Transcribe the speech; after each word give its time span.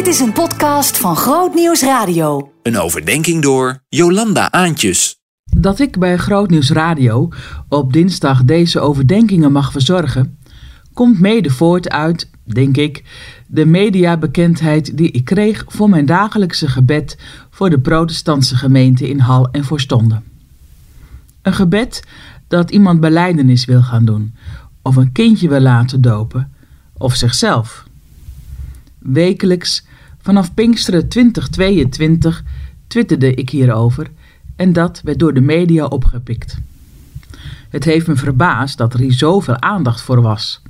Dit 0.00 0.08
is 0.08 0.20
een 0.20 0.32
podcast 0.32 0.98
van 0.98 1.16
Groot 1.16 1.54
Nieuws 1.54 1.82
Radio. 1.82 2.52
Een 2.62 2.78
overdenking 2.78 3.42
door 3.42 3.82
Jolanda 3.88 4.50
Aantjes. 4.50 5.18
Dat 5.56 5.78
ik 5.78 5.98
bij 5.98 6.16
Groot 6.16 6.50
Nieuws 6.50 6.70
Radio 6.70 7.28
op 7.68 7.92
dinsdag 7.92 8.44
deze 8.44 8.80
overdenkingen 8.80 9.52
mag 9.52 9.72
verzorgen, 9.72 10.38
komt 10.92 11.20
mede 11.20 11.50
voort 11.50 11.88
uit, 11.88 12.30
denk 12.44 12.76
ik, 12.76 13.04
de 13.46 13.64
mediabekendheid 13.64 14.96
die 14.96 15.10
ik 15.10 15.24
kreeg 15.24 15.64
voor 15.66 15.88
mijn 15.88 16.06
dagelijkse 16.06 16.68
gebed 16.68 17.18
voor 17.50 17.70
de 17.70 17.80
protestantse 17.80 18.56
gemeente 18.56 19.08
in 19.08 19.18
Hal 19.18 19.48
en 19.50 19.64
Voorstonden. 19.64 20.24
Een 21.42 21.54
gebed 21.54 22.04
dat 22.48 22.70
iemand 22.70 23.00
beleidenis 23.00 23.64
wil 23.64 23.82
gaan 23.82 24.04
doen, 24.04 24.34
of 24.82 24.96
een 24.96 25.12
kindje 25.12 25.48
wil 25.48 25.60
laten 25.60 26.00
dopen, 26.00 26.52
of 26.92 27.14
zichzelf. 27.14 27.88
Wekelijks 29.12 29.84
vanaf 30.18 30.54
Pinksteren 30.54 31.08
2022 31.08 32.44
twitterde 32.86 33.34
ik 33.34 33.50
hierover 33.50 34.10
en 34.56 34.72
dat 34.72 35.00
werd 35.04 35.18
door 35.18 35.34
de 35.34 35.40
media 35.40 35.84
opgepikt. 35.84 36.58
Het 37.68 37.84
heeft 37.84 38.06
me 38.06 38.16
verbaasd 38.16 38.78
dat 38.78 38.94
er 38.94 39.00
hier 39.00 39.12
zoveel 39.12 39.60
aandacht 39.60 40.00
voor 40.00 40.22
was. 40.22 40.62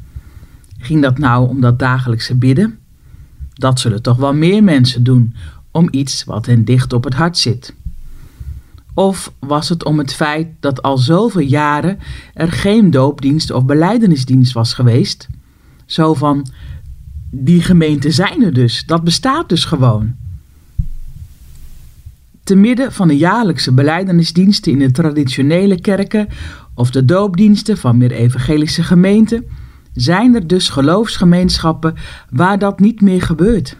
Ging 0.79 1.03
dat 1.03 1.19
nou 1.19 1.49
om 1.49 1.61
dat 1.61 1.79
dagelijkse 1.79 2.35
bidden? 2.35 2.79
Dat 3.53 3.80
zullen 3.80 4.03
toch 4.03 4.16
wel 4.16 4.35
meer 4.35 4.65
mensen 4.65 5.05
doen 5.05 5.35
om 5.71 5.88
iets 5.91 6.25
wat 6.25 6.47
hen 6.47 6.65
dicht 6.65 6.93
op 6.93 7.05
het 7.05 7.15
hart 7.15 7.38
zit. 7.38 7.75
Of 8.95 9.33
was 9.38 9.69
het 9.69 9.85
om 9.85 9.99
het 9.99 10.15
feit 10.15 10.49
dat 10.61 10.83
al 10.83 10.99
zoveel 10.99 11.41
jaren 11.41 11.99
er 12.35 12.52
geen 12.52 12.91
doopdienst 12.91 13.51
of 13.51 13.65
beleidenisdienst 13.65 14.52
was 14.52 14.75
geweest? 14.75 15.29
Zo 15.87 16.15
van, 16.15 16.47
die 17.30 17.62
gemeenten 17.62 18.12
zijn 18.12 18.43
er 18.43 18.52
dus, 18.52 18.87
dat 18.87 19.05
bestaat 19.05 19.48
dus 19.48 19.65
gewoon. 19.65 20.15
Te 22.45 22.54
midden 22.54 22.93
van 22.93 23.09
de 23.09 23.16
jaarlijkse 23.16 23.73
beleidenisdiensten 23.73 24.73
in 24.73 24.79
de 24.79 24.91
traditionele 24.91 25.80
kerken 25.80 26.29
of 26.74 26.91
de 26.91 27.04
doopdiensten 27.04 27.79
van 27.79 27.96
meer 27.96 28.13
evangelische 28.13 28.82
gemeenten, 28.82 29.45
zijn 29.95 30.35
er 30.35 30.46
dus 30.46 30.69
geloofsgemeenschappen 30.69 31.95
waar 32.30 32.59
dat 32.59 32.80
niet 32.80 33.01
meer 33.01 33.23
gebeurt. 33.23 33.76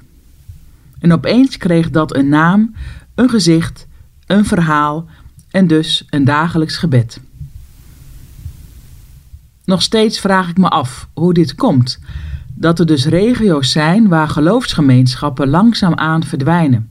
En 0.99 1.13
opeens 1.13 1.57
kreeg 1.57 1.91
dat 1.91 2.15
een 2.15 2.29
naam, 2.29 2.75
een 3.15 3.29
gezicht, 3.29 3.87
een 4.27 4.45
verhaal 4.45 5.07
en 5.51 5.67
dus 5.67 6.07
een 6.11 6.25
dagelijks 6.25 6.77
gebed. 6.77 7.21
Nog 9.65 9.83
steeds 9.83 10.21
vraag 10.21 10.49
ik 10.49 10.59
me 10.59 10.69
af 10.69 11.09
hoe 11.15 11.35
dit 11.35 11.55
komt, 11.55 11.99
dat 12.61 12.79
er 12.79 12.87
dus 12.87 13.05
regio's 13.07 13.71
zijn 13.71 14.09
waar 14.09 14.29
geloofsgemeenschappen 14.29 15.49
langzaamaan 15.49 16.25
verdwijnen, 16.25 16.91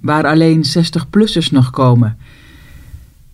waar 0.00 0.26
alleen 0.26 0.64
60-plussers 0.64 1.50
nog 1.50 1.70
komen. 1.70 2.18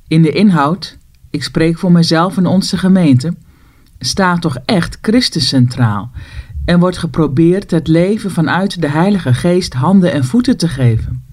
In 0.08 0.22
de 0.22 0.30
inhoud, 0.30 0.98
ik 1.30 1.42
spreek 1.42 1.78
voor 1.78 1.92
mezelf 1.92 2.36
en 2.36 2.46
onze 2.46 2.78
gemeente, 2.78 3.34
staat 3.98 4.40
toch 4.40 4.56
echt 4.64 4.98
Christus 5.00 5.48
centraal 5.48 6.10
en 6.64 6.78
wordt 6.78 6.98
geprobeerd 6.98 7.70
het 7.70 7.88
leven 7.88 8.30
vanuit 8.30 8.80
de 8.80 8.88
Heilige 8.88 9.34
Geest 9.34 9.72
handen 9.74 10.12
en 10.12 10.24
voeten 10.24 10.56
te 10.56 10.68
geven. 10.68 11.24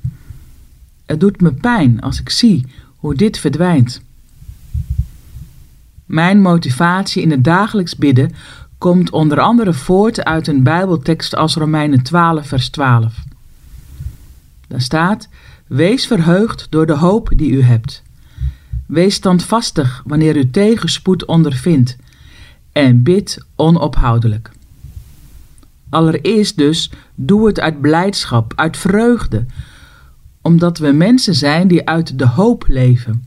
Het 1.06 1.20
doet 1.20 1.42
me 1.42 1.54
pijn 1.54 2.02
als 2.02 2.20
ik 2.20 2.30
zie 2.30 2.66
hoe 2.96 3.16
dit 3.16 3.40
verdwijnt. 3.40 4.02
Mijn 6.06 6.42
motivatie 6.42 7.22
in 7.22 7.32
het 7.32 7.44
dagelijks 7.44 7.96
bidden 7.96 8.32
komt 8.84 9.10
onder 9.12 9.40
andere 9.40 9.74
voort 9.74 10.24
uit 10.24 10.48
een 10.48 10.64
Bijbeltekst 10.64 11.36
als 11.36 11.56
Romeinen 11.56 12.02
12, 12.02 12.48
vers 12.48 12.70
12. 12.70 13.14
Daar 14.68 14.82
staat: 14.82 15.30
Wees 15.68 16.08
verheugd 16.08 16.68
door 16.70 16.86
de 16.86 16.98
hoop 16.98 17.30
die 17.36 17.52
u 17.52 17.62
hebt. 17.62 18.04
Wees 18.86 19.16
standvastig 19.16 20.04
wanneer 20.06 20.36
u 20.36 20.50
tegenspoed 20.50 21.26
ondervindt 21.26 21.96
en 22.72 23.04
bid 23.04 23.46
onophoudelijk. 23.56 24.52
Allereerst 25.90 26.58
dus, 26.58 26.92
doe 27.16 27.48
het 27.48 27.60
uit 27.60 27.82
blijdschap, 27.82 28.54
uit 28.56 28.78
vreugde, 28.78 29.46
omdat 30.42 30.78
we 30.78 30.92
mensen 30.92 31.36
zijn 31.36 31.68
die 31.68 31.88
uit 31.88 32.20
de 32.20 32.28
hoop 32.28 32.66
leven, 32.68 33.26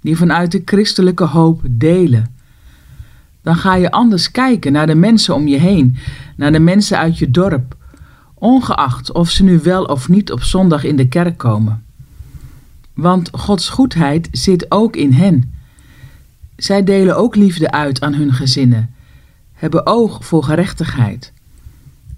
die 0.00 0.16
vanuit 0.16 0.52
de 0.52 0.62
christelijke 0.64 1.24
hoop 1.24 1.60
delen. 1.70 2.41
Dan 3.42 3.56
ga 3.56 3.74
je 3.74 3.90
anders 3.90 4.30
kijken 4.30 4.72
naar 4.72 4.86
de 4.86 4.94
mensen 4.94 5.34
om 5.34 5.48
je 5.48 5.58
heen, 5.58 5.96
naar 6.36 6.52
de 6.52 6.58
mensen 6.58 6.98
uit 6.98 7.18
je 7.18 7.30
dorp, 7.30 7.76
ongeacht 8.34 9.12
of 9.12 9.30
ze 9.30 9.44
nu 9.44 9.58
wel 9.58 9.84
of 9.84 10.08
niet 10.08 10.32
op 10.32 10.42
zondag 10.42 10.84
in 10.84 10.96
de 10.96 11.08
kerk 11.08 11.38
komen. 11.38 11.84
Want 12.94 13.28
Gods 13.32 13.68
goedheid 13.68 14.28
zit 14.32 14.66
ook 14.68 14.96
in 14.96 15.12
hen. 15.12 15.54
Zij 16.56 16.84
delen 16.84 17.16
ook 17.16 17.36
liefde 17.36 17.70
uit 17.70 18.00
aan 18.00 18.14
hun 18.14 18.32
gezinnen, 18.32 18.94
hebben 19.52 19.86
oog 19.86 20.24
voor 20.24 20.44
gerechtigheid. 20.44 21.32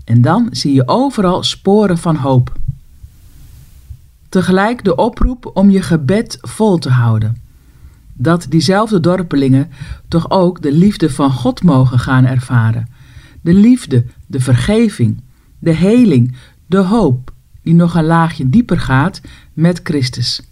En 0.04 0.20
dan 0.20 0.48
zie 0.50 0.74
je 0.74 0.88
overal 0.88 1.42
sporen 1.42 1.98
van 1.98 2.16
hoop. 2.16 2.52
Tegelijk 4.28 4.84
de 4.84 4.96
oproep 4.96 5.50
om 5.54 5.70
je 5.70 5.82
gebed 5.82 6.38
vol 6.40 6.78
te 6.78 6.90
houden. 6.90 7.43
Dat 8.14 8.46
diezelfde 8.48 9.00
dorpelingen 9.00 9.70
toch 10.08 10.30
ook 10.30 10.62
de 10.62 10.72
liefde 10.72 11.10
van 11.10 11.30
God 11.30 11.62
mogen 11.62 11.98
gaan 11.98 12.24
ervaren. 12.24 12.88
De 13.40 13.54
liefde, 13.54 14.04
de 14.26 14.40
vergeving, 14.40 15.22
de 15.58 15.72
heling, 15.72 16.36
de 16.66 16.76
hoop, 16.76 17.32
die 17.62 17.74
nog 17.74 17.94
een 17.94 18.04
laagje 18.04 18.48
dieper 18.48 18.80
gaat 18.80 19.20
met 19.52 19.80
Christus. 19.82 20.42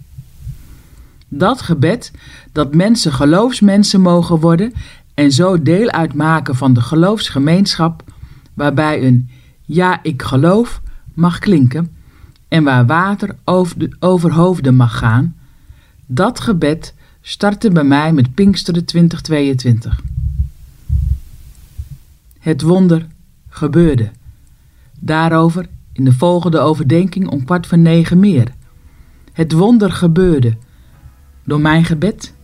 Dat 1.29 1.63
gebed, 1.63 2.13
dat 2.53 2.75
mensen 2.75 3.13
geloofsmensen 3.13 4.01
mogen 4.01 4.41
worden 4.41 4.73
en 5.15 5.33
zo 5.33 5.63
deel 5.63 5.91
uitmaken 5.91 6.57
van 6.57 6.73
de 6.73 6.81
geloofsgemeenschap, 6.81 8.05
waarbij 8.55 9.07
een 9.07 9.29
ja, 9.65 10.03
ik 10.03 10.23
geloof 10.23 10.81
mag 11.15 11.39
klinken 11.39 11.91
en 12.49 12.65
waar 12.65 12.87
water 12.87 13.37
over, 13.45 13.97
over 13.99 14.33
hoofden 14.33 14.75
mag 14.75 14.99
gaan, 14.99 15.37
dat 16.07 16.41
gebed 16.41 16.95
startte 17.23 17.71
bij 17.71 17.85
mij 17.85 18.13
met 18.13 18.35
Pinksteren 18.35 18.85
2022. 18.85 20.01
Het 22.39 22.63
wonder 22.63 23.07
gebeurde. 23.49 24.11
Daarover 25.01 25.69
in 25.93 26.05
de 26.05 26.13
volgende 26.13 26.59
overdenking 26.59 27.29
om 27.29 27.45
kwart 27.45 27.67
voor 27.67 27.79
negen 27.79 28.21
meer. 28.21 28.49
Het 29.33 29.53
wonder 29.53 29.93
gebeurde. 29.93 30.57
Door 31.45 31.61
mijn 31.61 31.85
gebed? 31.85 32.35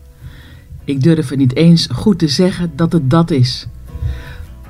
Ik 0.84 1.02
durf 1.02 1.28
het 1.28 1.38
niet 1.38 1.54
eens 1.54 1.88
goed 1.92 2.18
te 2.18 2.28
zeggen 2.28 2.72
dat 2.76 2.92
het 2.92 3.10
dat 3.10 3.30
is. 3.30 3.66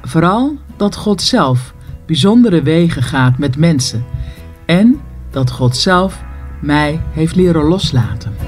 Vooral 0.03 0.57
dat 0.77 0.97
God 0.97 1.23
zelf 1.23 1.75
bijzondere 2.07 2.63
wegen 2.63 3.03
gaat 3.03 3.39
met 3.39 3.57
mensen 3.57 4.05
en 4.67 5.01
dat 5.31 5.51
God 5.51 5.77
zelf 5.77 6.23
mij 6.61 7.01
heeft 7.13 7.35
leren 7.35 7.65
loslaten. 7.65 8.48